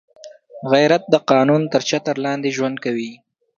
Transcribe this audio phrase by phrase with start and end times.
[0.71, 3.11] غیرت د قانون تر چتر لاندې ژوند کوي